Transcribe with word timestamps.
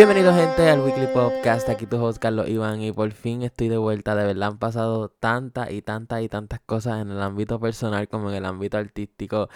Bienvenidos 0.00 0.34
gente 0.34 0.66
al 0.70 0.80
Weekly 0.80 1.08
Podcast, 1.08 1.68
aquí 1.68 1.84
tu 1.84 2.02
host 2.02 2.18
Carlos 2.22 2.48
Iván 2.48 2.80
y 2.80 2.90
por 2.90 3.12
fin 3.12 3.42
estoy 3.42 3.68
de 3.68 3.76
vuelta, 3.76 4.14
de 4.14 4.24
verdad 4.24 4.48
han 4.48 4.58
pasado 4.58 5.10
tantas 5.10 5.70
y 5.72 5.82
tantas 5.82 6.22
y 6.22 6.30
tantas 6.30 6.58
cosas 6.60 7.02
en 7.02 7.10
el 7.10 7.20
ámbito 7.20 7.60
personal 7.60 8.08
como 8.08 8.30
en 8.30 8.36
el 8.36 8.46
ámbito 8.46 8.78
artístico. 8.78 9.50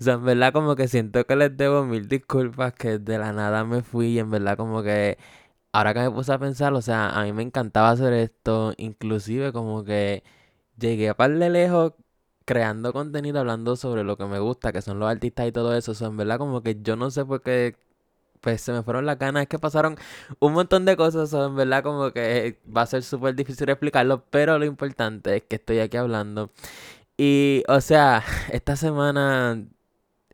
O 0.00 0.02
sea, 0.02 0.14
en 0.14 0.24
verdad 0.24 0.54
como 0.54 0.74
que 0.74 0.88
siento 0.88 1.26
que 1.26 1.36
les 1.36 1.54
debo 1.54 1.84
mil 1.84 2.08
disculpas 2.08 2.72
que 2.72 2.98
de 2.98 3.18
la 3.18 3.34
nada 3.34 3.62
me 3.64 3.82
fui 3.82 4.06
y 4.06 4.18
en 4.20 4.30
verdad 4.30 4.56
como 4.56 4.82
que 4.82 5.18
ahora 5.72 5.92
que 5.92 6.00
me 6.00 6.10
puse 6.10 6.32
a 6.32 6.38
pensar, 6.38 6.72
o 6.72 6.80
sea, 6.80 7.10
a 7.10 7.24
mí 7.24 7.34
me 7.34 7.42
encantaba 7.42 7.90
hacer 7.90 8.14
esto, 8.14 8.72
inclusive 8.78 9.52
como 9.52 9.84
que 9.84 10.24
llegué 10.78 11.10
a 11.10 11.14
par 11.14 11.30
de 11.38 11.50
lejos 11.50 11.92
creando 12.46 12.94
contenido 12.94 13.40
hablando 13.40 13.76
sobre 13.76 14.04
lo 14.04 14.16
que 14.16 14.24
me 14.24 14.38
gusta, 14.38 14.72
que 14.72 14.80
son 14.80 14.98
los 14.98 15.10
artistas 15.10 15.46
y 15.48 15.52
todo 15.52 15.76
eso. 15.76 15.92
O 15.92 15.94
sea, 15.94 16.08
en 16.08 16.16
verdad 16.16 16.38
como 16.38 16.62
que 16.62 16.78
yo 16.82 16.96
no 16.96 17.10
sé 17.10 17.24
por 17.26 17.42
qué 17.42 17.76
pues 18.40 18.60
se 18.60 18.72
me 18.72 18.82
fueron 18.82 19.06
las 19.06 19.18
ganas. 19.18 19.42
Es 19.42 19.48
que 19.48 19.58
pasaron 19.58 19.96
un 20.38 20.52
montón 20.52 20.84
de 20.84 20.96
cosas. 20.96 21.32
en 21.32 21.56
verdad, 21.56 21.82
como 21.82 22.12
que 22.12 22.60
va 22.74 22.82
a 22.82 22.86
ser 22.86 23.02
súper 23.02 23.34
difícil 23.34 23.68
explicarlo. 23.68 24.24
Pero 24.30 24.58
lo 24.58 24.64
importante 24.64 25.36
es 25.36 25.42
que 25.44 25.56
estoy 25.56 25.80
aquí 25.80 25.96
hablando. 25.96 26.50
Y, 27.16 27.64
o 27.68 27.80
sea, 27.80 28.24
esta 28.52 28.76
semana. 28.76 29.62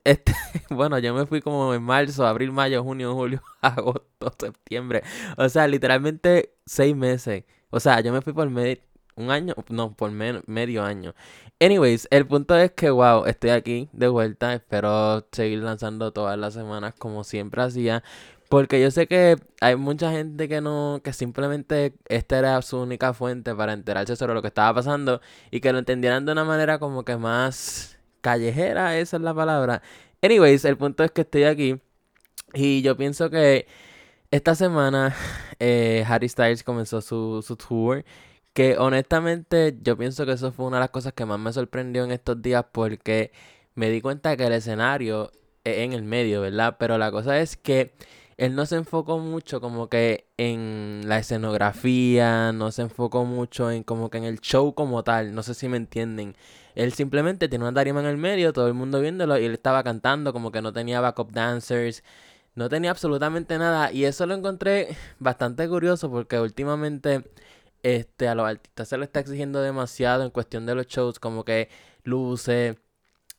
Este, 0.05 0.35
bueno, 0.71 0.99
yo 1.01 1.15
me 1.15 1.27
fui 1.27 1.41
como 1.43 1.75
en 1.75 1.83
marzo, 1.83 2.27
abril, 2.27 2.53
mayo, 2.53 2.83
junio, 2.85 3.15
julio, 3.15 3.43
agosto, 3.61 4.33
septiembre. 4.39 5.03
O 5.37 5.49
sea, 5.49 5.67
literalmente 5.67 6.55
seis 6.67 6.95
meses. 6.97 7.45
O 7.71 7.81
sea, 7.81 8.01
yo 8.01 8.13
me 8.13 8.23
fui 8.23 8.33
por 8.33 8.49
medio 8.51 8.79
un 9.17 9.31
año, 9.31 9.55
no, 9.69 9.95
por 9.95 10.11
medio 10.13 10.85
año. 10.85 11.15
Anyways, 11.61 12.07
el 12.11 12.27
punto 12.27 12.57
es 12.57 12.73
que, 12.73 12.91
wow, 12.91 13.25
estoy 13.27 13.51
aquí 13.51 13.89
de 13.93 14.09
vuelta. 14.09 14.55
Espero 14.55 15.27
seguir 15.33 15.61
lanzando 15.61 16.13
todas 16.13 16.39
las 16.39 16.55
semanas 16.55 16.95
como 16.99 17.25
siempre 17.25 17.63
hacía. 17.63 18.03
Porque 18.49 18.81
yo 18.81 18.91
sé 18.91 19.09
que 19.09 19.37
hay 19.61 19.75
mucha 19.77 20.13
gente 20.13 20.49
que 20.49 20.61
no, 20.61 21.01
que 21.03 21.13
simplemente 21.13 21.95
esta 22.09 22.39
era 22.39 22.63
su 22.63 22.79
única 22.79 23.13
fuente 23.15 23.55
para 23.55 23.73
enterarse 23.73 24.15
sobre 24.17 24.35
lo 24.35 24.43
que 24.43 24.49
estaba 24.49 24.75
pasando 24.75 25.21
y 25.51 25.61
que 25.61 25.73
lo 25.73 25.79
entendieran 25.79 26.27
de 26.27 26.33
una 26.33 26.45
manera 26.45 26.79
como 26.79 27.05
que 27.05 27.17
más 27.17 27.99
callejera, 28.21 28.99
esa 28.99 29.17
es 29.17 29.23
la 29.23 29.35
palabra. 29.35 29.83
Anyways, 30.23 30.65
el 30.65 30.77
punto 30.77 31.05
es 31.05 31.11
que 31.11 31.23
estoy 31.23 31.45
aquí 31.45 31.81
y 32.55 32.83
yo 32.83 32.97
pienso 32.97 33.31
que 33.31 33.67
esta 34.31 34.55
semana 34.55 35.15
eh, 35.59 36.05
Harry 36.09 36.29
Styles 36.29 36.63
comenzó 36.63 37.01
su, 37.01 37.43
su 37.47 37.57
tour 37.57 38.05
que 38.57 38.79
honestamente 38.79 39.77
yo 39.83 39.99
pienso 39.99 40.25
que 40.25 40.33
eso 40.33 40.51
fue 40.51 40.65
una 40.65 40.79
de 40.79 40.81
las 40.81 40.91
cosas 40.91 41.13
que 41.13 41.27
más 41.27 41.39
me 41.39 41.53
sorprendió 41.53 42.05
en 42.05 42.11
estos 42.11 42.41
días 42.41 42.65
porque 42.73 43.31
me 43.75 43.91
di 43.91 44.01
cuenta 44.01 44.35
que 44.35 44.47
el 44.47 44.55
escenario 44.55 45.31
es 45.63 45.81
en 45.81 45.93
el 45.93 46.05
medio, 46.05 46.41
¿verdad? 46.41 46.77
Pero 46.79 46.97
la 46.97 47.11
cosa 47.11 47.39
es 47.39 47.59
que 47.59 47.93
él 48.39 48.55
no 48.55 48.65
se 48.65 48.77
enfocó 48.77 49.19
mucho 49.19 49.61
como 49.61 49.91
que 49.91 50.25
en 50.39 51.03
la 51.05 51.19
escenografía, 51.19 52.53
no 52.53 52.73
se 52.73 52.81
enfocó 52.81 53.27
mucho 53.27 53.71
en 53.71 53.83
como 53.83 54.09
que 54.09 54.17
en 54.17 54.25
el 54.25 54.41
show 54.41 54.75
como 54.75 55.05
tal, 55.05 55.35
no 55.35 55.43
sé 55.43 55.53
si 55.53 55.69
me 55.69 55.77
entienden. 55.77 56.35
Él 56.75 56.95
simplemente 56.95 57.51
tiene 57.51 57.67
una 57.67 57.75
tarima 57.75 58.01
en 58.01 58.07
el 58.07 58.17
medio, 58.17 58.55
todo 58.55 58.69
el 58.69 58.75
mundo 58.75 59.03
viéndolo 59.03 59.39
y 59.39 59.45
él 59.45 59.53
estaba 59.53 59.85
cantando 59.85 60.33
como 60.33 60.51
que 60.51 60.63
no 60.63 60.73
tenía 60.73 61.03
backup 61.03 61.31
dancers, 61.31 62.03
no 62.55 62.71
tenía 62.71 62.91
absolutamente 62.91 63.59
nada 63.59 63.93
y 63.93 64.05
eso 64.05 64.25
lo 64.25 64.35
encontré 64.35 64.97
bastante 65.19 65.69
curioso 65.69 66.11
porque 66.11 66.41
últimamente 66.41 67.23
este, 67.83 68.29
a 68.29 68.35
los 68.35 68.47
artistas 68.47 68.89
se 68.89 68.99
les 68.99 69.09
está 69.09 69.21
exigiendo 69.21 69.61
demasiado 69.61 70.25
en 70.25 70.31
cuestión 70.31 70.67
de 70.67 70.75
los 70.75 70.87
shows, 70.87 71.19
como 71.19 71.45
que 71.45 71.69
luces, 72.05 72.77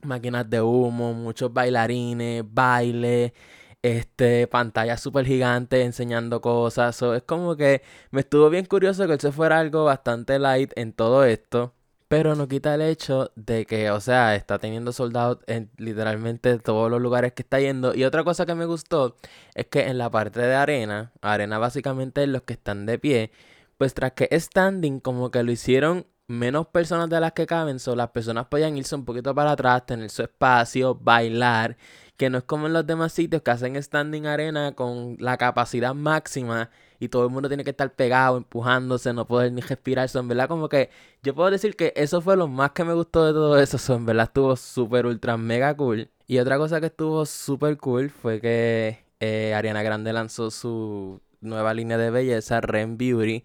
máquinas 0.01 0.49
de 0.49 0.61
humo, 0.61 1.13
muchos 1.13 1.53
bailarines, 1.53 2.43
baile, 2.47 3.33
este, 3.81 4.47
pantallas 4.47 5.01
súper 5.01 5.25
gigantes 5.25 5.85
enseñando 5.85 6.41
cosas. 6.41 7.01
es 7.01 7.23
como 7.23 7.55
que 7.55 7.81
me 8.11 8.21
estuvo 8.21 8.49
bien 8.49 8.65
curioso 8.65 9.07
que 9.07 9.17
se 9.19 9.31
fuera 9.31 9.59
algo 9.59 9.85
bastante 9.85 10.39
light 10.39 10.71
en 10.75 10.93
todo 10.93 11.23
esto. 11.25 11.73
Pero 12.07 12.35
no 12.35 12.47
quita 12.47 12.73
el 12.73 12.81
hecho 12.81 13.31
de 13.35 13.65
que, 13.65 13.91
o 13.91 13.99
sea, 13.99 14.35
está 14.35 14.59
teniendo 14.59 14.93
soldados 14.93 15.39
en 15.45 15.69
literalmente 15.77 16.57
todos 16.59 16.89
los 16.89 17.01
lugares 17.01 17.33
que 17.33 17.41
está 17.43 17.59
yendo. 17.59 17.93
Y 17.93 18.05
otra 18.05 18.23
cosa 18.23 18.45
que 18.45 18.55
me 18.55 18.65
gustó 18.65 19.17
es 19.55 19.65
que 19.67 19.87
en 19.87 19.97
la 19.97 20.09
parte 20.09 20.39
de 20.39 20.55
arena, 20.55 21.11
arena 21.21 21.57
básicamente 21.59 22.25
los 22.27 22.43
que 22.43 22.53
están 22.53 22.85
de 22.85 22.97
pie, 22.97 23.31
pues 23.77 23.93
tras 23.93 24.13
que 24.13 24.27
standing 24.39 24.99
como 24.99 25.31
que 25.31 25.43
lo 25.43 25.51
hicieron 25.51 26.07
menos 26.27 26.67
personas 26.67 27.09
de 27.09 27.19
las 27.21 27.31
que 27.33 27.45
caben, 27.47 27.79
so 27.79 27.95
las 27.95 28.09
personas 28.09 28.47
podían 28.47 28.77
irse 28.77 28.95
un 28.95 29.05
poquito 29.05 29.33
para 29.33 29.51
atrás, 29.51 29.85
tener 29.85 30.09
su 30.09 30.23
espacio, 30.23 30.95
bailar, 30.95 31.77
que 32.17 32.29
no 32.29 32.39
es 32.39 32.43
como 32.43 32.67
en 32.67 32.73
los 32.73 32.85
demás 32.85 33.13
sitios 33.13 33.41
que 33.41 33.51
hacen 33.51 33.81
standing 33.81 34.25
arena 34.25 34.73
con 34.73 35.15
la 35.19 35.37
capacidad 35.37 35.93
máxima 35.93 36.69
y 36.99 37.09
todo 37.09 37.25
el 37.25 37.31
mundo 37.31 37.47
tiene 37.47 37.63
que 37.63 37.69
estar 37.69 37.93
pegado, 37.93 38.37
empujándose, 38.37 39.13
no 39.13 39.25
poder 39.25 39.53
ni 39.53 39.61
respirar, 39.61 40.09
son 40.09 40.27
verdad 40.27 40.47
como 40.49 40.67
que 40.67 40.89
yo 41.23 41.33
puedo 41.35 41.49
decir 41.51 41.75
que 41.75 41.93
eso 41.95 42.21
fue 42.21 42.35
lo 42.35 42.47
más 42.47 42.71
que 42.71 42.83
me 42.83 42.93
gustó 42.93 43.25
de 43.25 43.33
todo 43.33 43.59
eso, 43.59 43.77
son 43.77 44.05
verdad 44.05 44.25
estuvo 44.25 44.55
súper 44.55 45.05
ultra 45.05 45.37
mega 45.37 45.75
cool. 45.77 46.09
Y 46.27 46.39
otra 46.39 46.57
cosa 46.57 46.81
que 46.81 46.87
estuvo 46.87 47.25
súper 47.25 47.77
cool 47.77 48.09
fue 48.09 48.41
que 48.41 49.05
eh, 49.19 49.53
Ariana 49.53 49.81
Grande 49.83 50.11
lanzó 50.11 50.51
su 50.51 51.21
nueva 51.41 51.73
línea 51.73 51.97
de 51.97 52.11
belleza, 52.11 52.61
Ren 52.61 52.97
Beauty, 52.97 53.43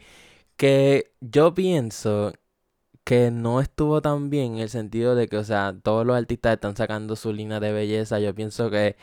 que 0.56 1.12
yo 1.20 1.54
pienso 1.54 2.32
que 3.04 3.30
no 3.30 3.60
estuvo 3.60 4.00
tan 4.03 4.30
bien 4.30 4.54
en 4.54 4.58
el 4.60 4.69
sentido 4.70 5.14
de 5.14 5.28
que, 5.28 5.36
o 5.38 5.44
sea, 5.44 5.75
todos 5.82 6.06
los 6.06 6.16
artistas 6.16 6.54
están 6.54 6.76
sacando 6.76 7.16
su 7.16 7.32
línea 7.32 7.60
de 7.60 7.72
belleza. 7.72 8.20
Yo 8.20 8.34
pienso 8.34 8.70
que 8.70 8.97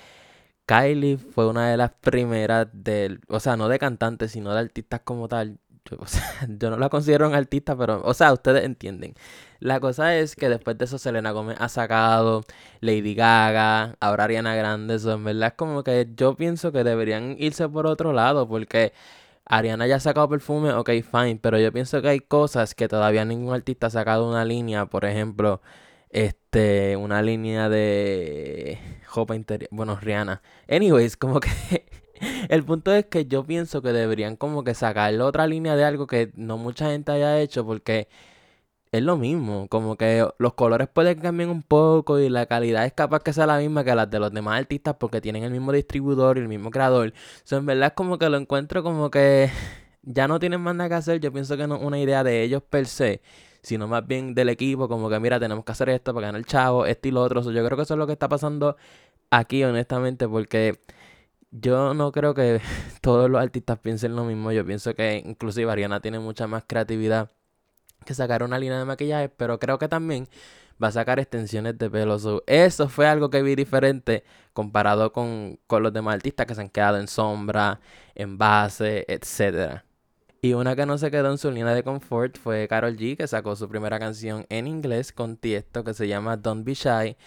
Kylie 0.66 1.18
fue 1.18 1.48
una 1.50 1.70
de 1.72 1.78
las 1.78 1.92
primeras 1.92 2.68
del, 2.74 3.22
o 3.28 3.40
sea, 3.40 3.58
no 3.58 3.68
de 3.70 3.80
cantantes, 3.80 4.32
sino 4.32 4.54
de 4.54 4.60
artistas 4.60 5.02
como 5.04 5.28
tal. 5.28 5.60
O 6.00 6.06
sea, 6.08 6.24
yo 6.48 6.70
no 6.70 6.78
la 6.78 6.90
considero 6.90 7.28
un 7.28 7.36
artista, 7.36 7.78
pero, 7.78 8.02
o 8.04 8.14
sea, 8.14 8.34
ustedes 8.34 8.64
entienden. 8.64 9.14
La 9.60 9.80
cosa 9.80 10.16
es 10.16 10.36
que 10.36 10.50
después 10.50 10.78
de 10.78 10.86
eso 10.86 10.98
Selena 10.98 11.32
Gomez 11.32 11.58
ha 11.60 11.70
sacado 11.70 12.44
Lady 12.82 13.14
Gaga, 13.16 13.96
ahora 14.00 14.26
Ariana 14.26 14.56
Grande, 14.56 14.96
eso 14.96 15.14
en 15.14 15.24
verdad 15.26 15.50
es 15.50 15.54
como 15.56 15.84
que 15.84 16.08
yo 16.16 16.36
pienso 16.36 16.72
que 16.72 16.84
deberían 16.84 17.36
irse 17.40 17.68
por 17.68 17.86
otro 17.88 18.14
lado 18.14 18.48
porque 18.48 18.94
Ariana 19.46 19.88
ya 19.88 19.98
ha 19.98 20.00
sacado 20.00 20.30
perfume, 20.30 20.72
ok, 20.74 20.90
fine, 21.12 21.40
pero 21.42 21.58
yo 21.60 21.72
pienso 21.74 22.02
que 22.02 22.10
hay 22.10 22.20
cosas 22.20 22.76
que 22.76 22.88
todavía 22.88 23.26
ningún 23.26 23.54
artista 23.54 23.88
ha 23.88 23.90
sacado 23.90 24.30
una 24.30 24.46
línea, 24.46 24.86
por 24.86 25.06
ejemplo, 25.06 25.62
este, 26.10 26.96
una 26.98 27.22
línea 27.22 27.68
de 27.70 28.80
ropa 29.14 29.36
interior, 29.36 29.70
bueno, 29.72 29.98
Rihanna. 30.00 30.42
Anyways, 30.70 31.18
como 31.18 31.40
que 31.40 31.50
el 32.50 32.66
punto 32.66 32.92
es 32.94 33.06
que 33.06 33.26
yo 33.26 33.46
pienso 33.46 33.82
que 33.82 33.94
deberían 33.94 34.36
como 34.36 34.64
que 34.64 34.74
sacar 34.74 35.14
otra 35.22 35.48
línea 35.48 35.76
de 35.76 35.86
algo 35.86 36.08
que 36.08 36.32
no 36.36 36.58
mucha 36.58 36.90
gente 36.92 37.12
haya 37.12 37.40
hecho 37.40 37.66
porque 37.66 38.10
es 38.92 39.04
lo 39.04 39.18
mismo, 39.18 39.68
como 39.70 39.98
que 39.98 40.28
los 40.40 40.54
colores 40.56 40.88
pueden 40.90 41.20
cambiar 41.20 41.50
un 41.50 41.62
poco 41.62 42.20
y 42.20 42.30
la 42.30 42.48
calidad 42.48 42.86
es 42.86 42.94
capaz 42.94 43.22
que 43.22 43.34
sea 43.34 43.46
la 43.46 43.60
misma 43.60 43.84
que 43.84 43.94
las 43.94 44.10
de 44.10 44.20
los 44.20 44.34
demás 44.34 44.60
artistas 44.60 44.96
porque 45.00 45.22
tienen 45.22 45.44
el 45.44 45.52
mismo 45.52 45.72
distribuidor 45.72 46.38
y 46.38 46.42
el 46.42 46.48
mismo 46.48 46.72
creador. 46.72 47.14
So, 47.44 47.58
en 47.58 47.66
verdad 47.68 47.90
es 47.90 47.94
como 47.94 48.18
que 48.18 48.30
lo 48.30 48.38
encuentro 48.38 48.82
como 48.84 49.12
que 49.12 49.50
ya 50.02 50.28
no 50.28 50.40
tienen 50.40 50.62
más 50.62 50.76
nada 50.76 50.90
que 50.90 50.96
hacer. 50.96 51.20
Yo 51.20 51.32
pienso 51.32 51.56
que 51.58 51.68
no 51.68 51.76
es 51.76 51.84
una 51.84 52.00
idea 52.00 52.24
de 52.24 52.42
ellos 52.44 52.64
per 52.64 52.88
se, 52.88 53.22
sino 53.62 53.88
más 53.88 54.08
bien 54.08 54.34
del 54.36 54.50
equipo, 54.50 54.88
como 54.88 55.10
que 55.10 55.20
mira, 55.20 55.40
tenemos 55.40 55.66
que 55.66 55.72
hacer 55.72 55.90
esto 55.90 56.14
para 56.14 56.28
ganar 56.28 56.40
el 56.40 56.46
chavo, 56.46 56.86
esto 56.86 57.08
y 57.08 57.12
lo 57.12 57.22
otro. 57.22 57.42
yo 57.52 57.66
creo 57.66 57.78
que 57.78 57.84
eso 57.84 57.94
es 57.94 57.98
lo 58.00 58.08
que 58.08 58.14
está 58.14 58.28
pasando 58.30 58.76
aquí, 59.30 59.64
honestamente, 59.64 60.28
porque 60.28 60.80
yo 61.52 61.94
no 61.94 62.12
creo 62.12 62.34
que 62.34 62.62
todos 63.02 63.30
los 63.30 63.42
artistas 63.42 63.80
piensen 63.80 64.16
lo 64.16 64.24
mismo. 64.26 64.52
Yo 64.52 64.66
pienso 64.66 64.94
que 64.96 65.22
inclusive 65.26 65.72
Ariana 65.72 66.02
tiene 66.02 66.20
mucha 66.20 66.48
más 66.48 66.64
creatividad 66.68 67.32
que 68.06 68.14
sacar 68.14 68.44
una 68.44 68.60
línea 68.60 68.80
de 68.80 68.86
maquillaje, 68.86 69.30
pero 69.30 69.60
creo 69.60 69.78
que 69.78 69.88
también 69.88 70.30
va 70.82 70.88
a 70.88 70.92
sacar 70.92 71.20
extensiones 71.20 71.78
de 71.78 71.90
pelo. 71.90 72.18
eso 72.48 72.90
fue 72.90 73.08
algo 73.08 73.30
que 73.30 73.42
vi 73.42 73.56
diferente 73.56 74.24
comparado 74.54 75.12
con, 75.12 75.60
con 75.68 75.84
los 75.84 75.94
demás 75.94 76.16
artistas 76.16 76.46
que 76.46 76.56
se 76.56 76.62
han 76.62 76.70
quedado 76.70 76.98
en 76.98 77.08
sombra, 77.08 77.82
en 78.16 78.38
base, 78.38 79.06
etc. 79.08 79.84
Y 80.42 80.54
una 80.54 80.76
que 80.76 80.86
no 80.86 80.98
se 80.98 81.12
quedó 81.12 81.32
en 81.32 81.38
su 81.38 81.52
línea 81.52 81.74
de 81.74 81.84
confort 81.84 82.38
fue 82.38 82.68
Carol 82.70 82.96
G, 82.96 83.18
que 83.18 83.28
sacó 83.28 83.56
su 83.58 83.68
primera 83.68 84.00
canción 84.00 84.46
en 84.50 84.68
inglés 84.68 85.12
con 85.12 85.36
Tiesto, 85.36 85.84
que 85.84 85.94
se 85.94 86.08
llama 86.08 86.38
Don't 86.38 86.66
Be 86.66 86.74
Shy. 86.76 87.18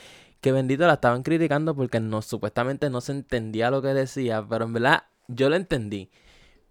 Que 0.42 0.52
bendito 0.52 0.86
la 0.86 0.94
estaban 0.94 1.22
criticando 1.22 1.74
porque 1.74 2.00
no, 2.00 2.20
supuestamente 2.20 2.90
no 2.90 3.00
se 3.00 3.12
entendía 3.12 3.70
lo 3.70 3.80
que 3.80 3.88
decía, 3.94 4.44
pero 4.48 4.66
en 4.66 4.74
verdad 4.74 5.04
yo 5.28 5.48
lo 5.48 5.56
entendí. 5.56 6.10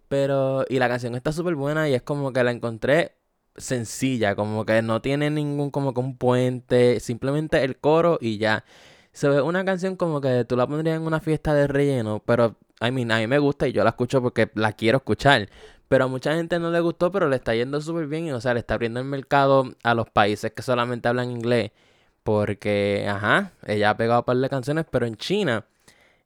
Pero, 0.10 0.66
y 0.70 0.78
la 0.80 0.90
canción 0.90 1.16
está 1.16 1.32
súper 1.32 1.56
buena 1.56 1.90
y 1.90 1.96
es 1.96 2.04
como 2.04 2.34
que 2.34 2.44
la 2.44 2.52
encontré 2.52 3.16
sencilla, 3.58 4.36
como 4.36 4.66
que 4.66 4.82
no 4.82 5.02
tiene 5.02 5.30
ningún 5.30 5.72
como 5.72 5.94
que 5.94 6.02
un 6.02 6.18
puente, 6.18 7.00
simplemente 7.00 7.64
el 7.64 7.78
coro 7.78 8.18
y 8.22 8.38
ya. 8.38 8.66
Se 9.14 9.30
ve 9.30 9.42
una 9.42 9.66
canción 9.66 9.96
como 9.98 10.22
que 10.22 10.46
tú 10.46 10.56
la 10.56 10.68
pondrías 10.68 10.98
en 10.98 11.04
una 11.04 11.20
fiesta 11.20 11.54
de 11.54 11.68
relleno, 11.68 12.22
pero 12.26 12.58
I 12.82 12.92
mean, 12.92 13.12
a 13.12 13.20
mí 13.20 13.28
me 13.28 13.40
gusta 13.40 13.68
y 13.68 13.74
yo 13.74 13.84
la 13.84 13.92
escucho 13.92 14.22
porque 14.22 14.50
la 14.56 14.74
quiero 14.74 14.98
escuchar. 14.98 15.50
Pero 15.88 16.06
a 16.06 16.08
mucha 16.08 16.34
gente 16.36 16.58
no 16.60 16.72
le 16.72 16.80
gustó, 16.80 17.12
pero 17.12 17.30
le 17.30 17.36
está 17.36 17.54
yendo 17.54 17.82
súper 17.82 18.08
bien 18.08 18.26
y 18.28 18.32
o 18.32 18.42
sea, 18.42 18.54
le 18.54 18.62
está 18.62 18.76
abriendo 18.76 19.00
el 19.00 19.06
mercado 19.06 19.66
a 19.84 19.94
los 19.94 20.10
países 20.10 20.52
que 20.54 20.62
solamente 20.62 21.08
hablan 21.10 21.32
inglés. 21.32 21.72
Porque, 22.24 23.08
ajá, 23.10 23.54
ella 23.66 23.92
ha 23.92 23.98
pegado 23.98 24.22
un 24.22 24.26
par 24.26 24.38
de 24.38 24.50
canciones, 24.50 24.86
pero 24.90 25.06
en 25.06 25.16
China, 25.18 25.66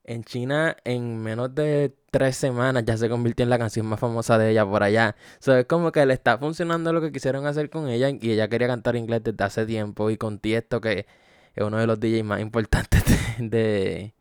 en 0.03 0.23
China 0.23 0.75
en 0.83 1.21
menos 1.21 1.53
de 1.55 1.95
tres 2.11 2.35
semanas 2.37 2.83
ya 2.85 2.97
se 2.97 3.09
convirtió 3.09 3.43
en 3.43 3.49
la 3.49 3.57
canción 3.59 3.85
más 3.85 3.99
famosa 3.99 4.37
de 4.37 4.51
ella 4.51 4.65
por 4.65 4.83
allá. 4.83 5.15
So, 5.39 5.55
es 5.55 5.65
como 5.65 5.91
que 5.91 6.05
le 6.05 6.13
está 6.13 6.37
funcionando 6.37 6.93
lo 6.93 7.01
que 7.01 7.11
quisieron 7.11 7.45
hacer 7.47 7.69
con 7.69 7.89
ella 7.89 8.09
y 8.09 8.31
ella 8.31 8.47
quería 8.47 8.67
cantar 8.67 8.95
inglés 8.95 9.23
desde 9.23 9.43
hace 9.43 9.65
tiempo 9.65 10.09
y 10.09 10.17
con 10.17 10.39
Tiesto 10.39 10.81
que 10.81 11.05
es 11.55 11.63
uno 11.63 11.77
de 11.77 11.87
los 11.87 11.99
DJs 11.99 12.23
más 12.23 12.41
importantes 12.41 13.03
de, 13.39 14.13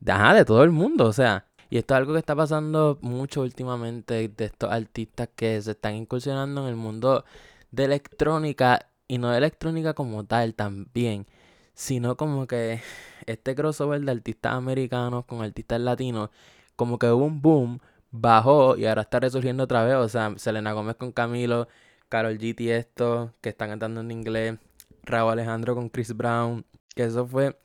de, 0.00 0.12
ajá, 0.12 0.34
de 0.34 0.44
todo 0.44 0.62
el 0.64 0.70
mundo, 0.70 1.06
o 1.06 1.12
sea. 1.12 1.46
Y 1.68 1.78
esto 1.78 1.94
es 1.94 1.98
algo 1.98 2.12
que 2.12 2.20
está 2.20 2.36
pasando 2.36 2.98
mucho 3.02 3.40
últimamente 3.42 4.28
de 4.28 4.44
estos 4.44 4.70
artistas 4.70 5.28
que 5.34 5.60
se 5.60 5.72
están 5.72 5.96
incursionando 5.96 6.62
en 6.62 6.68
el 6.68 6.76
mundo 6.76 7.24
de 7.72 7.84
electrónica 7.84 8.86
y 9.08 9.18
no 9.18 9.30
de 9.30 9.38
electrónica 9.38 9.94
como 9.94 10.24
tal 10.24 10.54
también, 10.54 11.26
sino 11.74 12.16
como 12.16 12.46
que 12.46 12.80
este 13.26 13.54
crossover 13.54 14.00
de 14.00 14.12
artistas 14.12 14.54
americanos 14.54 15.24
con 15.26 15.42
artistas 15.42 15.80
latinos, 15.80 16.30
como 16.76 16.98
que 16.98 17.10
hubo 17.10 17.24
un 17.24 17.42
boom, 17.42 17.80
bajó 18.10 18.76
y 18.76 18.86
ahora 18.86 19.02
está 19.02 19.20
resurgiendo 19.20 19.64
otra 19.64 19.84
vez, 19.84 19.96
o 19.96 20.08
sea, 20.08 20.34
Selena 20.36 20.72
Gómez 20.72 20.96
con 20.96 21.12
Camilo, 21.12 21.68
Carol 22.08 22.38
G 22.38 22.54
y 22.60 22.70
esto, 22.70 23.32
que 23.40 23.50
están 23.50 23.70
cantando 23.70 24.00
en 24.00 24.10
inglés, 24.10 24.58
Raúl 25.04 25.32
Alejandro 25.32 25.74
con 25.74 25.88
Chris 25.88 26.16
Brown, 26.16 26.64
que 26.94 27.04
eso 27.04 27.26
fue, 27.26 27.58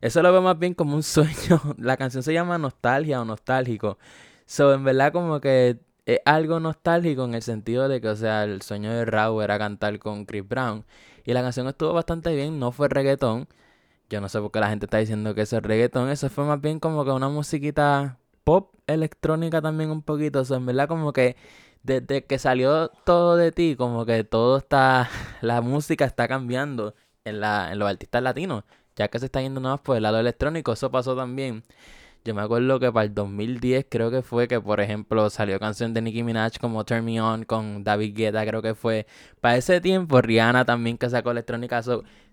eso 0.00 0.22
lo 0.22 0.32
veo 0.32 0.42
más 0.42 0.58
bien 0.58 0.74
como 0.74 0.94
un 0.96 1.02
sueño, 1.02 1.60
la 1.78 1.96
canción 1.96 2.22
se 2.22 2.32
llama 2.32 2.58
Nostalgia 2.58 3.20
o 3.20 3.24
Nostálgico, 3.24 3.98
so 4.46 4.72
en 4.74 4.84
verdad 4.84 5.12
como 5.12 5.40
que 5.40 5.78
es 6.06 6.20
algo 6.24 6.60
nostálgico 6.60 7.24
en 7.24 7.34
el 7.34 7.42
sentido 7.42 7.88
de 7.88 8.00
que, 8.00 8.08
o 8.08 8.16
sea, 8.16 8.44
el 8.44 8.62
sueño 8.62 8.92
de 8.92 9.04
Raúl 9.04 9.42
era 9.44 9.58
cantar 9.58 9.98
con 9.98 10.24
Chris 10.24 10.48
Brown. 10.48 10.84
Y 11.24 11.32
la 11.32 11.42
canción 11.42 11.66
estuvo 11.68 11.92
bastante 11.92 12.34
bien, 12.34 12.58
no 12.60 12.72
fue 12.72 12.88
reggaetón. 12.88 13.48
Yo 14.08 14.20
no 14.20 14.28
sé 14.28 14.40
por 14.40 14.52
qué 14.52 14.60
la 14.60 14.68
gente 14.70 14.86
está 14.86 14.98
diciendo 14.98 15.34
que 15.34 15.42
eso 15.42 15.56
es 15.58 15.62
reggaetón. 15.64 16.08
Eso 16.10 16.30
fue 16.30 16.44
más 16.44 16.60
bien 16.60 16.78
como 16.80 17.04
que 17.04 17.10
una 17.10 17.28
musiquita 17.28 18.18
pop 18.44 18.74
electrónica 18.86 19.60
también 19.60 19.90
un 19.90 20.02
poquito. 20.02 20.40
O 20.40 20.44
sea, 20.44 20.58
en 20.58 20.66
verdad 20.66 20.88
como 20.88 21.12
que 21.12 21.36
desde 21.82 22.24
que 22.24 22.38
salió 22.38 22.88
todo 23.04 23.36
de 23.36 23.52
ti, 23.52 23.76
como 23.76 24.06
que 24.06 24.24
todo 24.24 24.58
está, 24.58 25.08
la 25.40 25.60
música 25.60 26.04
está 26.04 26.28
cambiando 26.28 26.94
en, 27.24 27.40
la, 27.40 27.72
en 27.72 27.78
los 27.80 27.88
artistas 27.88 28.22
latinos. 28.22 28.64
Ya 28.96 29.08
que 29.08 29.18
se 29.18 29.26
está 29.26 29.42
yendo 29.42 29.60
más 29.60 29.80
por 29.80 29.96
el 29.96 30.04
lado 30.04 30.18
electrónico, 30.20 30.72
eso 30.72 30.90
pasó 30.90 31.16
también. 31.16 31.64
Yo 32.26 32.34
me 32.34 32.42
acuerdo 32.42 32.80
que 32.80 32.90
para 32.90 33.04
el 33.04 33.14
2010 33.14 33.86
creo 33.88 34.10
que 34.10 34.20
fue 34.20 34.48
que, 34.48 34.60
por 34.60 34.80
ejemplo, 34.80 35.30
salió 35.30 35.60
canción 35.60 35.94
de 35.94 36.02
Nicki 36.02 36.24
Minaj 36.24 36.58
como 36.60 36.84
Turn 36.84 37.04
Me 37.04 37.20
On 37.20 37.44
con 37.44 37.84
David 37.84 38.16
Guetta, 38.16 38.44
creo 38.44 38.62
que 38.62 38.74
fue. 38.74 39.06
Para 39.40 39.56
ese 39.56 39.80
tiempo, 39.80 40.20
Rihanna 40.20 40.64
también 40.64 40.98
que 40.98 41.08
sacó 41.08 41.30
electrónica. 41.30 41.80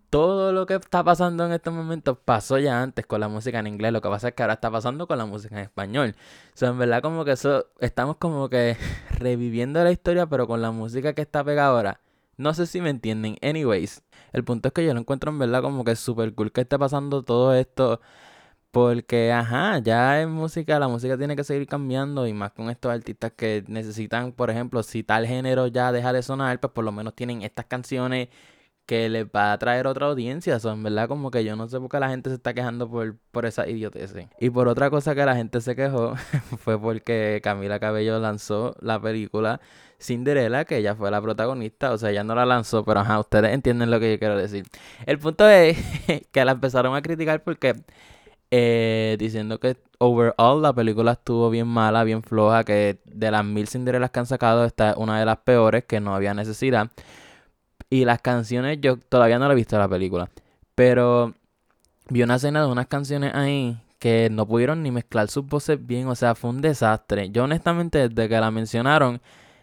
todo 0.09 0.51
lo 0.51 0.65
que 0.65 0.75
está 0.75 1.03
pasando 1.03 1.45
en 1.45 1.51
estos 1.51 1.75
momentos 1.75 2.17
pasó 2.25 2.57
ya 2.57 2.81
antes 2.81 3.05
con 3.05 3.19
la 3.19 3.27
música 3.27 3.59
en 3.59 3.67
inglés. 3.67 3.93
Lo 3.93 4.01
que 4.01 4.09
pasa 4.09 4.29
es 4.29 4.33
que 4.33 4.41
ahora 4.41 4.55
está 4.55 4.71
pasando 4.71 5.05
con 5.07 5.19
la 5.19 5.27
música 5.27 5.57
en 5.57 5.61
español. 5.65 6.15
O 6.17 6.57
sea, 6.57 6.69
en 6.69 6.79
verdad 6.79 7.03
como 7.03 7.23
que 7.23 7.33
eso, 7.33 7.67
estamos 7.79 8.17
como 8.17 8.49
que 8.49 8.75
reviviendo 9.19 9.83
la 9.83 9.91
historia, 9.91 10.25
pero 10.25 10.47
con 10.47 10.63
la 10.63 10.71
música 10.71 11.13
que 11.13 11.21
está 11.21 11.43
pegada 11.43 11.69
ahora. 11.69 11.99
No 12.37 12.55
sé 12.55 12.65
si 12.65 12.81
me 12.81 12.89
entienden. 12.89 13.37
Anyways, 13.43 14.01
el 14.31 14.43
punto 14.43 14.69
es 14.69 14.73
que 14.73 14.83
yo 14.83 14.93
lo 14.95 14.99
encuentro 14.99 15.29
en 15.29 15.37
verdad 15.37 15.61
como 15.61 15.83
que 15.83 15.95
súper 15.95 16.33
cool 16.33 16.51
que 16.51 16.61
esté 16.61 16.79
pasando 16.79 17.21
todo 17.21 17.53
esto 17.53 18.01
porque, 18.73 19.31
ajá, 19.31 19.77
ya 19.79 20.19
es 20.19 20.27
música, 20.27 20.79
la 20.79 20.87
música 20.87 21.15
tiene 21.15 21.35
que 21.35 21.43
seguir 21.43 21.67
cambiando 21.67 22.25
y 22.25 22.33
más 22.33 22.53
con 22.53 22.71
estos 22.71 22.91
artistas 22.91 23.31
que 23.33 23.63
necesitan, 23.67 24.31
por 24.31 24.49
ejemplo, 24.49 24.81
si 24.81 25.03
tal 25.03 25.27
género 25.27 25.67
ya 25.67 25.91
deja 25.91 26.11
de 26.11 26.23
sonar, 26.23 26.59
pues 26.59 26.73
por 26.73 26.83
lo 26.83 26.91
menos 26.91 27.13
tienen 27.15 27.43
estas 27.43 27.67
canciones 27.67 28.29
que 28.87 29.09
les 29.09 29.25
va 29.27 29.53
a 29.53 29.57
traer 29.59 29.85
otra 29.85 30.07
audiencia. 30.07 30.59
Son, 30.59 30.81
¿verdad? 30.81 31.07
Como 31.07 31.29
que 31.29 31.43
yo 31.43 31.55
no 31.55 31.67
sé 31.67 31.79
por 31.79 31.89
qué 31.89 31.99
la 31.99 32.09
gente 32.09 32.31
se 32.31 32.35
está 32.35 32.55
quejando 32.55 32.89
por, 32.89 33.15
por 33.31 33.45
esa 33.45 33.69
idiotez. 33.69 34.15
Y 34.39 34.49
por 34.49 34.67
otra 34.67 34.89
cosa 34.89 35.13
que 35.13 35.23
la 35.23 35.35
gente 35.35 35.61
se 35.61 35.75
quejó 35.75 36.15
fue 36.57 36.79
porque 36.81 37.41
Camila 37.43 37.79
Cabello 37.79 38.19
lanzó 38.19 38.75
la 38.81 38.99
película 38.99 39.61
Cinderella, 39.99 40.65
que 40.65 40.77
ella 40.77 40.95
fue 40.95 41.11
la 41.11 41.21
protagonista. 41.21 41.91
O 41.93 41.97
sea, 41.99 42.09
ella 42.09 42.23
no 42.23 42.33
la 42.33 42.47
lanzó, 42.47 42.83
pero 42.83 43.01
ajá, 43.01 43.19
ustedes 43.19 43.53
entienden 43.53 43.91
lo 43.91 43.99
que 43.99 44.13
yo 44.13 44.19
quiero 44.19 44.35
decir. 44.35 44.65
El 45.05 45.19
punto 45.19 45.47
es 45.47 45.77
que 46.31 46.43
la 46.43 46.53
empezaron 46.53 46.95
a 46.95 47.03
criticar 47.03 47.43
porque 47.43 47.75
eh, 48.55 49.15
diciendo 49.17 49.59
que 49.59 49.77
overall 49.97 50.61
la 50.61 50.73
película 50.73 51.13
estuvo 51.13 51.49
bien 51.49 51.67
mala, 51.67 52.03
bien 52.03 52.21
floja, 52.21 52.63
que 52.63 52.99
de 53.03 53.31
las 53.31 53.43
mil 53.43 53.67
Cinderellas 53.67 54.11
que 54.11 54.19
han 54.19 54.27
sacado 54.27 54.63
esta 54.65 54.91
es 54.91 54.97
una 54.97 55.19
de 55.19 55.25
las 55.25 55.37
peores, 55.37 55.85
que 55.85 55.99
no 55.99 56.13
había 56.13 56.35
necesidad. 56.35 56.91
Y 57.89 58.05
las 58.05 58.21
canciones, 58.21 58.77
yo 58.79 58.97
todavía 58.97 59.39
no 59.39 59.47
la 59.47 59.53
he 59.53 59.55
visto 59.55 59.75
la 59.79 59.87
película, 59.87 60.29
pero 60.75 61.33
vi 62.09 62.21
una 62.21 62.35
escena 62.35 62.61
de 62.61 62.71
unas 62.71 62.85
canciones 62.85 63.33
ahí 63.33 63.75
que 63.97 64.29
no 64.31 64.45
pudieron 64.45 64.83
ni 64.83 64.91
mezclar 64.91 65.29
sus 65.29 65.47
voces 65.47 65.83
bien, 65.83 66.07
o 66.07 66.13
sea, 66.13 66.35
fue 66.35 66.51
un 66.51 66.61
desastre. 66.61 67.31
Yo 67.31 67.45
honestamente 67.45 68.07
desde 68.07 68.29
que 68.29 68.39
la 68.39 68.51
mencionaron 68.51 69.19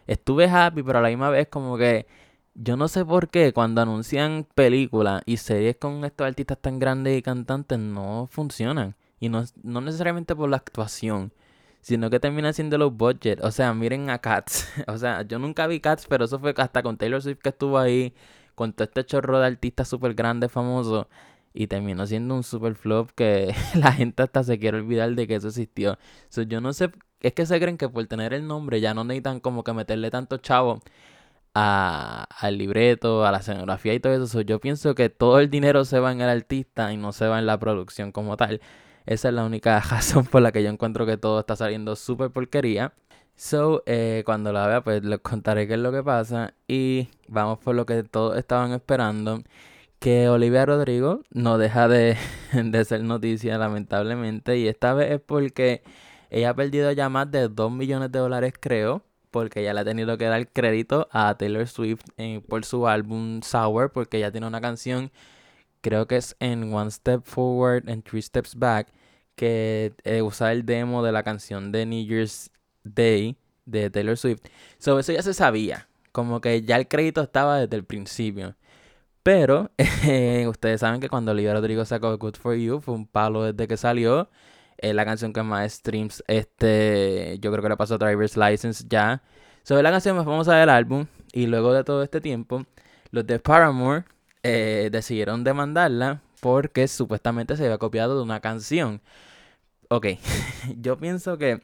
estuve 0.09 0.49
happy, 0.49 0.83
pero 0.83 0.99
a 0.99 1.03
la 1.03 1.11
misma 1.11 1.31
vez 1.31 1.47
como 1.47 1.79
que 1.79 2.09
yo 2.55 2.77
no 2.77 2.89
sé 2.89 3.05
por 3.05 3.29
qué 3.29 3.53
cuando 3.53 3.81
anuncian 3.83 4.47
películas 4.55 5.23
y 5.27 5.37
series 5.37 5.77
con 5.77 6.05
estos 6.05 6.27
artistas 6.27 6.59
tan 6.61 6.79
grandes 6.79 7.19
y 7.19 7.23
cantantes 7.23 7.79
no 7.79 8.29
funcionan. 8.31 8.97
Y 9.21 9.29
no, 9.29 9.45
no 9.63 9.81
necesariamente 9.81 10.35
por 10.35 10.49
la 10.49 10.57
actuación, 10.57 11.33
sino 11.81 12.11
que 12.11 12.21
termina 12.21 12.53
siendo 12.53 12.79
los 12.79 12.95
budget. 12.97 13.43
O 13.45 13.51
sea, 13.51 13.73
miren 13.75 14.11
a 14.11 14.19
Cats. 14.19 14.69
o 14.89 14.99
sea, 14.99 15.23
yo 15.23 15.39
nunca 15.39 15.67
vi 15.67 15.81
Cats, 15.81 16.07
pero 16.09 16.25
eso 16.25 16.39
fue 16.39 16.55
hasta 16.57 16.83
con 16.83 16.97
Taylor 16.97 17.23
Swift 17.23 17.39
que 17.43 17.51
estuvo 17.51 17.79
ahí, 17.79 18.15
con 18.55 18.73
todo 18.73 18.85
este 18.85 19.05
chorro 19.05 19.39
de 19.41 19.47
artistas 19.47 19.89
súper 19.89 20.15
grandes, 20.15 20.51
famosos. 20.53 21.07
Y 21.53 21.67
terminó 21.67 22.07
siendo 22.07 22.35
un 22.37 22.45
super 22.45 22.75
flop 22.75 23.11
que 23.15 23.55
la 23.75 23.93
gente 23.93 24.23
hasta 24.23 24.45
se 24.45 24.59
quiere 24.59 24.79
olvidar 24.79 25.15
de 25.15 25.27
que 25.27 25.37
eso 25.37 25.49
existió. 25.49 25.99
So, 26.29 26.43
yo 26.43 26.61
no 26.61 26.73
sé, 26.73 26.91
es 27.21 27.33
que 27.35 27.47
se 27.47 27.61
creen 27.61 27.77
que 27.77 27.89
por 27.89 28.07
tener 28.07 28.35
el 28.35 28.47
nombre 28.47 28.81
ya 28.81 28.95
no 28.95 29.05
necesitan 29.05 29.41
como 29.41 29.65
que 29.65 29.73
meterle 29.73 30.11
tanto 30.11 30.39
chavo 30.39 30.81
a, 31.55 32.27
al 32.39 32.59
libreto, 32.59 33.25
a 33.27 33.33
la 33.33 33.39
escenografía 33.39 33.95
y 33.95 34.01
todo 34.01 34.25
eso. 34.25 34.41
Yo 34.43 34.61
pienso 34.61 34.95
que 34.95 35.11
todo 35.11 35.41
el 35.41 35.51
dinero 35.51 35.85
se 35.85 36.01
va 36.01 36.13
en 36.13 36.21
el 36.21 36.29
artista 36.29 36.93
y 36.93 36.97
no 36.97 37.13
se 37.13 37.27
va 37.27 37.39
en 37.39 37.47
la 37.47 37.59
producción 37.59 38.13
como 38.13 38.37
tal. 38.37 38.61
Esa 39.07 39.29
es 39.29 39.35
la 39.35 39.45
única 39.45 39.81
razón 39.91 40.27
por 40.27 40.43
la 40.43 40.53
que 40.53 40.63
yo 40.63 40.71
encuentro 40.71 41.07
que 41.07 41.17
todo 41.17 41.41
está 41.41 41.57
saliendo 41.57 41.97
súper 41.97 42.31
porquería. 42.31 42.95
So, 43.37 43.83
eh, 43.87 44.23
cuando 44.27 44.53
la 44.53 44.67
vea, 44.67 44.83
pues 44.85 45.03
les 45.05 45.21
contaré 45.21 45.67
qué 45.67 45.75
es 45.75 45.81
lo 45.81 45.93
que 45.93 46.03
pasa. 46.03 46.55
Y 46.69 47.09
vamos 47.29 47.59
por 47.59 47.75
lo 47.75 47.87
que 47.87 48.03
todos 48.05 48.37
estaban 48.39 48.73
esperando. 48.73 49.43
Que 49.99 50.29
Olivia 50.29 50.67
Rodrigo 50.67 51.23
no 51.31 51.59
deja 51.59 51.89
de, 51.89 52.17
de 52.53 52.85
ser 52.85 53.03
noticia, 53.05 53.59
lamentablemente. 53.59 54.59
Y 54.59 54.69
esta 54.69 54.95
vez 54.95 55.13
es 55.13 55.21
porque 55.21 55.83
ella 56.31 56.51
ha 56.51 56.55
perdido 56.55 56.93
ya 56.93 57.09
más 57.09 57.31
de 57.31 57.49
2 57.49 57.73
millones 57.73 58.13
de 58.13 58.19
dólares, 58.21 58.55
creo 58.61 59.05
porque 59.31 59.61
ella 59.61 59.75
le 59.75 59.81
ha 59.81 59.85
tenido 59.85 60.19
que 60.19 60.27
dar 60.27 60.49
crédito 60.49 61.09
a 61.13 61.37
Taylor 61.37 61.67
Swift 61.69 62.05
eh, 62.17 62.41
por 62.49 62.65
su 62.65 62.87
álbum 62.87 63.41
Sour, 63.43 63.93
porque 63.93 64.19
ella 64.19 64.33
tiene 64.33 64.47
una 64.47 64.61
canción, 64.61 65.11
creo 65.81 66.07
que 66.07 66.17
es 66.17 66.37
en 66.41 66.73
One 66.75 66.91
Step 66.91 67.23
Forward 67.25 67.89
and 67.89 68.05
Three 68.05 68.23
Steps 68.23 68.55
Back, 68.57 68.89
que 69.37 69.95
eh, 70.05 70.23
usa 70.23 70.53
el 70.53 70.67
demo 70.67 71.03
de 71.03 71.13
la 71.13 71.23
canción 71.23 71.73
de 71.73 71.87
New 71.87 72.07
Year's 72.07 72.51
Day 72.85 73.37
de 73.65 73.91
Taylor 73.91 74.17
Swift. 74.17 74.43
Sobre 74.79 75.01
eso 75.03 75.13
ya 75.13 75.23
se 75.23 75.35
sabía, 75.35 75.89
como 76.13 76.41
que 76.41 76.63
ya 76.63 76.77
el 76.77 76.89
crédito 76.89 77.23
estaba 77.23 77.59
desde 77.59 77.77
el 77.77 77.85
principio. 77.85 78.57
Pero 79.23 79.71
eh, 79.79 80.47
ustedes 80.49 80.81
saben 80.81 81.01
que 81.01 81.09
cuando 81.09 81.33
Olivia 81.33 81.55
Rodrigo 81.55 81.85
sacó 81.85 82.17
Good 82.19 82.37
For 82.37 82.57
You 82.57 82.81
fue 82.81 82.95
un 82.95 83.07
palo 83.07 83.45
desde 83.45 83.69
que 83.69 83.77
salió 83.77 84.29
es 84.81 84.95
la 84.95 85.05
canción 85.05 85.33
que 85.33 85.43
más 85.43 85.73
streams, 85.73 86.25
este, 86.27 87.39
yo 87.41 87.51
creo 87.53 87.63
que 87.63 87.69
le 87.69 87.77
pasó 87.77 87.95
a 87.95 87.99
Driver's 87.99 88.37
License 88.37 88.85
ya. 88.89 89.23
Sobre 89.63 89.83
la 89.83 89.91
canción 89.91 90.17
más 90.17 90.25
famosa 90.25 90.55
del 90.57 90.71
álbum, 90.71 91.07
y 91.33 91.47
luego 91.47 91.73
de 91.73 91.85
todo 91.85 92.03
este 92.03 92.21
tiempo, 92.21 92.65
los 93.11 93.27
de 93.27 93.39
Paramore 93.39 94.05
eh, 94.43 94.89
decidieron 94.91 95.45
demandarla 95.45 96.23
porque 96.41 96.89
supuestamente 96.89 97.57
se 97.57 97.65
había 97.65 97.79
copiado 97.79 98.17
de 98.17 98.23
una 98.23 98.41
canción. 98.41 99.03
Ok, 99.89 100.07
yo 100.77 100.99
pienso 100.99 101.37
que 101.37 101.63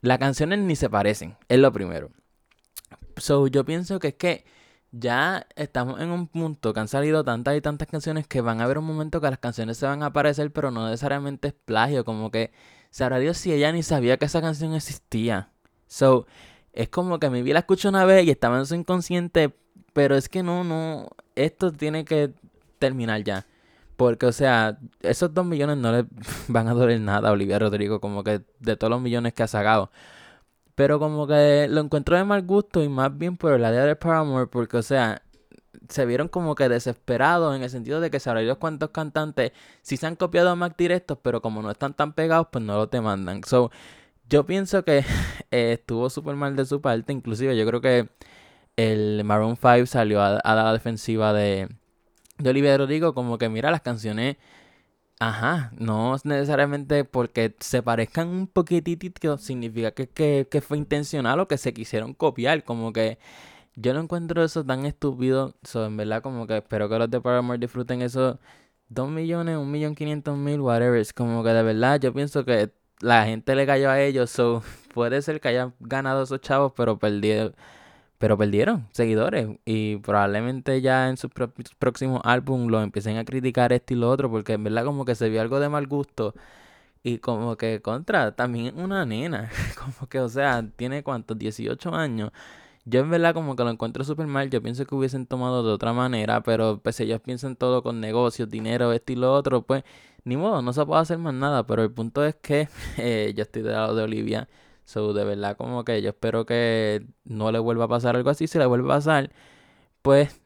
las 0.00 0.18
canciones 0.18 0.58
ni 0.60 0.74
se 0.74 0.88
parecen, 0.88 1.36
es 1.48 1.58
lo 1.58 1.72
primero. 1.72 2.10
So, 3.16 3.46
yo 3.46 3.64
pienso 3.64 3.98
que 3.98 4.08
es 4.08 4.14
que 4.14 4.44
ya 4.92 5.46
estamos 5.56 6.00
en 6.00 6.10
un 6.10 6.28
punto 6.28 6.72
que 6.72 6.80
han 6.80 6.88
salido 6.88 7.24
tantas 7.24 7.56
y 7.56 7.60
tantas 7.60 7.88
canciones 7.88 8.26
que 8.26 8.42
van 8.42 8.60
a 8.60 8.64
haber 8.64 8.78
un 8.78 8.84
momento 8.84 9.20
que 9.20 9.30
las 9.30 9.38
canciones 9.38 9.78
se 9.78 9.86
van 9.86 10.02
a 10.02 10.06
aparecer, 10.06 10.52
pero 10.52 10.70
no 10.70 10.86
necesariamente 10.86 11.48
es 11.48 11.54
plagio, 11.54 12.04
como 12.04 12.30
que 12.30 12.52
sabrá 12.90 13.18
Dios 13.18 13.38
si 13.38 13.52
ella 13.52 13.72
ni 13.72 13.82
sabía 13.82 14.18
que 14.18 14.26
esa 14.26 14.42
canción 14.42 14.74
existía. 14.74 15.50
So, 15.88 16.26
es 16.72 16.88
como 16.88 17.18
que 17.18 17.30
mi 17.30 17.42
vida 17.42 17.54
la 17.54 17.60
escucho 17.60 17.88
una 17.88 18.04
vez 18.04 18.26
y 18.26 18.30
estaba 18.30 18.58
en 18.58 18.66
su 18.66 18.74
inconsciente, 18.74 19.54
pero 19.92 20.16
es 20.16 20.28
que 20.28 20.42
no, 20.42 20.62
no, 20.64 21.08
esto 21.34 21.72
tiene 21.72 22.04
que 22.04 22.32
terminar 22.78 23.22
ya. 23.24 23.46
Porque, 23.96 24.26
o 24.26 24.32
sea, 24.32 24.78
esos 25.00 25.32
dos 25.32 25.46
millones 25.46 25.76
no 25.78 25.92
le 25.92 26.06
van 26.48 26.68
a 26.68 26.74
doler 26.74 27.00
nada 27.00 27.28
a 27.30 27.32
Olivia 27.32 27.58
Rodrigo, 27.58 28.00
como 28.00 28.24
que 28.24 28.42
de 28.60 28.76
todos 28.76 28.90
los 28.90 29.00
millones 29.00 29.32
que 29.32 29.42
ha 29.42 29.48
sacado. 29.48 29.90
Pero 30.74 30.98
como 30.98 31.26
que 31.26 31.66
lo 31.68 31.80
encuentro 31.82 32.16
de 32.16 32.24
mal 32.24 32.42
gusto 32.42 32.82
y 32.82 32.88
más 32.88 33.16
bien 33.16 33.36
por 33.36 33.52
el 33.52 33.64
área 33.64 33.84
de 33.84 33.96
Paramore, 33.96 34.46
porque, 34.46 34.78
o 34.78 34.82
sea, 34.82 35.22
se 35.88 36.06
vieron 36.06 36.28
como 36.28 36.54
que 36.54 36.68
desesperados 36.68 37.54
en 37.56 37.62
el 37.62 37.70
sentido 37.70 38.00
de 38.00 38.10
que 38.10 38.20
sabrá 38.20 38.40
Dios 38.40 38.58
cuántos 38.58 38.90
cantantes 38.90 39.52
sí 39.82 39.96
se 39.96 40.06
han 40.06 40.16
copiado 40.16 40.54
Mac 40.56 40.74
directos, 40.76 41.18
pero 41.22 41.42
como 41.42 41.62
no 41.62 41.70
están 41.70 41.94
tan 41.94 42.12
pegados, 42.14 42.48
pues 42.50 42.64
no 42.64 42.76
lo 42.76 42.88
te 42.88 43.00
mandan. 43.00 43.42
So, 43.44 43.70
Yo 44.28 44.46
pienso 44.46 44.84
que 44.84 44.98
eh, 45.50 45.72
estuvo 45.74 46.10
súper 46.10 46.36
mal 46.36 46.56
de 46.56 46.64
su 46.66 46.80
parte. 46.80 47.12
Inclusive 47.12 47.56
yo 47.56 47.66
creo 47.66 47.80
que 47.80 48.08
el 48.76 49.22
Maroon 49.24 49.56
5 49.56 49.86
salió 49.86 50.22
a, 50.22 50.40
la 50.44 50.72
defensiva 50.72 51.32
de, 51.32 51.68
de 52.38 52.50
Olivia 52.50 52.76
Rodrigo 52.78 53.14
como 53.14 53.38
que 53.38 53.48
mira 53.48 53.70
las 53.70 53.82
canciones 53.82 54.36
Ajá, 55.24 55.70
no 55.78 56.16
necesariamente 56.24 57.04
porque 57.04 57.54
se 57.60 57.80
parezcan 57.80 58.26
un 58.28 58.48
poquitito 58.48 59.38
significa 59.38 59.92
que, 59.92 60.08
que, 60.08 60.48
que, 60.50 60.60
fue 60.60 60.78
intencional 60.78 61.38
o 61.38 61.46
que 61.46 61.58
se 61.58 61.72
quisieron 61.72 62.12
copiar. 62.12 62.64
Como 62.64 62.92
que 62.92 63.18
yo 63.76 63.94
no 63.94 64.00
encuentro 64.00 64.42
eso 64.42 64.64
tan 64.64 64.84
estúpido. 64.84 65.54
So, 65.62 65.86
en 65.86 65.96
verdad, 65.96 66.22
como 66.22 66.48
que 66.48 66.56
espero 66.58 66.88
que 66.88 66.98
los 66.98 67.08
de 67.08 67.20
Paramore 67.20 67.60
disfruten 67.60 68.02
esos 68.02 68.38
2 68.88 69.10
millones, 69.10 69.58
1 69.58 69.66
millón 69.66 69.94
500 69.94 70.36
mil, 70.36 70.60
whatever. 70.60 71.00
Es 71.00 71.12
como 71.12 71.44
que 71.44 71.50
de 71.50 71.62
verdad 71.62 72.00
yo 72.00 72.12
pienso 72.12 72.44
que 72.44 72.72
la 73.00 73.24
gente 73.26 73.54
le 73.54 73.64
cayó 73.66 73.90
a 73.90 74.00
ellos. 74.00 74.30
So, 74.30 74.64
puede 74.94 75.22
ser 75.22 75.40
que 75.40 75.48
hayan 75.48 75.74
ganado 75.78 76.24
esos 76.24 76.40
chavos, 76.40 76.72
pero 76.76 76.98
perdieron 76.98 77.54
pero 78.22 78.38
perdieron 78.38 78.86
seguidores 78.92 79.48
y 79.64 79.96
probablemente 79.96 80.80
ya 80.80 81.08
en 81.08 81.16
sus 81.16 81.32
próximos 81.76 82.20
álbumes 82.22 82.70
lo 82.70 82.80
empiecen 82.80 83.16
a 83.16 83.24
criticar 83.24 83.72
esto 83.72 83.94
y 83.94 83.96
lo 83.96 84.08
otro 84.08 84.30
porque 84.30 84.52
en 84.52 84.62
verdad 84.62 84.84
como 84.84 85.04
que 85.04 85.16
se 85.16 85.28
vio 85.28 85.40
algo 85.40 85.58
de 85.58 85.68
mal 85.68 85.88
gusto 85.88 86.32
y 87.02 87.18
como 87.18 87.56
que 87.56 87.82
contra 87.82 88.36
también 88.36 88.78
una 88.78 89.04
nena, 89.06 89.50
como 89.76 90.08
que 90.08 90.20
o 90.20 90.28
sea, 90.28 90.64
tiene 90.76 91.02
cuántos 91.02 91.36
18 91.36 91.92
años. 91.96 92.30
Yo 92.84 93.00
en 93.00 93.10
verdad 93.10 93.34
como 93.34 93.56
que 93.56 93.64
lo 93.64 93.70
encuentro 93.70 94.04
súper 94.04 94.28
mal, 94.28 94.50
yo 94.50 94.62
pienso 94.62 94.86
que 94.86 94.94
hubiesen 94.94 95.26
tomado 95.26 95.64
de 95.64 95.72
otra 95.72 95.92
manera, 95.92 96.44
pero 96.44 96.78
pues 96.80 97.00
ellos 97.00 97.20
piensan 97.20 97.56
todo 97.56 97.82
con 97.82 98.00
negocios, 98.00 98.48
dinero, 98.48 98.92
esto 98.92 99.12
y 99.14 99.16
lo 99.16 99.34
otro, 99.34 99.62
pues 99.62 99.82
ni 100.24 100.36
modo, 100.36 100.62
no 100.62 100.72
se 100.72 100.86
puede 100.86 101.02
hacer 101.02 101.18
más 101.18 101.34
nada, 101.34 101.66
pero 101.66 101.82
el 101.82 101.90
punto 101.90 102.24
es 102.24 102.36
que 102.36 102.68
eh, 102.98 103.32
yo 103.36 103.42
estoy 103.42 103.62
del 103.62 103.72
lado 103.72 103.96
de 103.96 104.04
Olivia 104.04 104.48
So, 104.84 105.12
de 105.12 105.24
verdad, 105.24 105.56
como 105.56 105.84
que 105.84 106.02
yo 106.02 106.10
espero 106.10 106.44
que 106.46 107.06
no 107.24 107.52
le 107.52 107.58
vuelva 107.58 107.84
a 107.86 107.88
pasar 107.88 108.16
algo 108.16 108.30
así. 108.30 108.46
Si 108.46 108.58
le 108.58 108.66
vuelve 108.66 108.86
a 108.86 108.96
pasar, 108.96 109.30
pues 110.02 110.40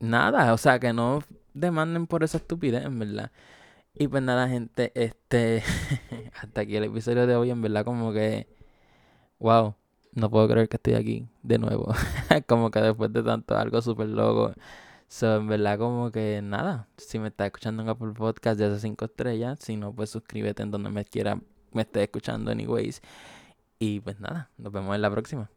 nada, 0.00 0.52
o 0.52 0.58
sea, 0.58 0.78
que 0.80 0.92
no 0.92 1.20
demanden 1.54 2.06
por 2.06 2.24
esa 2.24 2.38
estupidez, 2.38 2.84
en 2.84 2.98
verdad. 2.98 3.32
Y 3.94 4.08
pues 4.08 4.22
nada, 4.22 4.48
gente, 4.48 4.92
este. 4.94 5.62
hasta 6.42 6.62
aquí 6.62 6.76
el 6.76 6.84
episodio 6.84 7.26
de 7.26 7.36
hoy, 7.36 7.50
en 7.50 7.62
verdad, 7.62 7.84
como 7.84 8.12
que. 8.12 8.48
Wow, 9.38 9.74
no 10.12 10.30
puedo 10.30 10.48
creer 10.48 10.68
que 10.68 10.76
estoy 10.76 10.94
aquí 10.94 11.28
de 11.42 11.58
nuevo. 11.58 11.92
como 12.46 12.70
que 12.70 12.80
después 12.80 13.12
de 13.12 13.22
tanto, 13.22 13.56
algo 13.56 13.82
súper 13.82 14.08
loco. 14.08 14.54
So, 15.08 15.36
en 15.36 15.48
verdad, 15.48 15.78
como 15.78 16.10
que 16.12 16.40
nada. 16.42 16.88
Si 16.96 17.18
me 17.18 17.28
estás 17.28 17.46
escuchando 17.46 17.82
en 17.82 17.88
Apple 17.88 18.12
Podcast, 18.12 18.60
ya 18.60 18.68
hace 18.68 18.80
5 18.80 19.06
estrellas. 19.06 19.58
Si 19.60 19.76
no, 19.76 19.92
pues 19.92 20.10
suscríbete 20.10 20.62
en 20.62 20.70
donde 20.70 20.90
me 20.90 21.04
quiera, 21.04 21.40
me 21.72 21.82
estés 21.82 22.04
escuchando, 22.04 22.50
anyways. 22.52 23.02
Y 23.80 23.98
pues 24.00 24.20
nada, 24.20 24.50
nos 24.58 24.72
vemos 24.72 24.94
en 24.94 25.02
la 25.02 25.10
próxima. 25.10 25.50